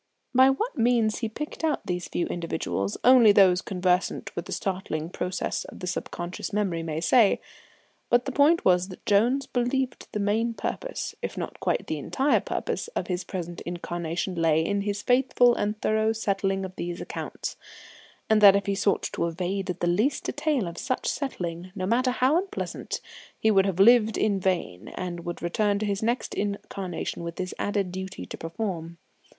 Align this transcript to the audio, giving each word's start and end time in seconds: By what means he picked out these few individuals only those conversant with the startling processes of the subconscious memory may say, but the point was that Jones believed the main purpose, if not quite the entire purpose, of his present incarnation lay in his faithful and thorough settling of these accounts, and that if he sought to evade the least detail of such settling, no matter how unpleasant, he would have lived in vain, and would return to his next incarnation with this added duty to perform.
By 0.33 0.49
what 0.49 0.79
means 0.79 1.19
he 1.19 1.29
picked 1.29 1.63
out 1.63 1.85
these 1.85 2.07
few 2.07 2.25
individuals 2.25 2.97
only 3.03 3.31
those 3.31 3.61
conversant 3.61 4.35
with 4.35 4.45
the 4.45 4.51
startling 4.51 5.11
processes 5.11 5.65
of 5.65 5.79
the 5.79 5.85
subconscious 5.85 6.51
memory 6.51 6.81
may 6.81 6.99
say, 6.99 7.39
but 8.09 8.25
the 8.25 8.31
point 8.31 8.65
was 8.65 8.87
that 8.87 9.05
Jones 9.05 9.45
believed 9.45 10.07
the 10.11 10.19
main 10.19 10.55
purpose, 10.55 11.13
if 11.21 11.37
not 11.37 11.59
quite 11.59 11.85
the 11.85 11.99
entire 11.99 12.39
purpose, 12.39 12.87
of 12.95 13.05
his 13.09 13.23
present 13.23 13.61
incarnation 13.61 14.33
lay 14.33 14.65
in 14.65 14.81
his 14.81 15.03
faithful 15.03 15.53
and 15.53 15.79
thorough 15.83 16.13
settling 16.13 16.65
of 16.65 16.75
these 16.77 16.99
accounts, 16.99 17.55
and 18.27 18.41
that 18.41 18.55
if 18.55 18.65
he 18.65 18.73
sought 18.73 19.03
to 19.13 19.27
evade 19.27 19.67
the 19.67 19.85
least 19.85 20.23
detail 20.23 20.65
of 20.65 20.79
such 20.79 21.07
settling, 21.07 21.71
no 21.75 21.85
matter 21.85 22.09
how 22.09 22.37
unpleasant, 22.39 23.01
he 23.39 23.51
would 23.51 23.67
have 23.67 23.79
lived 23.79 24.17
in 24.17 24.39
vain, 24.39 24.87
and 24.95 25.23
would 25.27 25.43
return 25.43 25.77
to 25.77 25.85
his 25.85 26.01
next 26.01 26.33
incarnation 26.33 27.21
with 27.23 27.35
this 27.35 27.53
added 27.59 27.91
duty 27.91 28.25
to 28.25 28.35
perform. 28.35 28.97